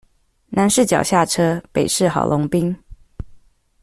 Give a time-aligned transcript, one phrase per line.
[0.49, 2.75] 南勢角下車，北市郝龍斌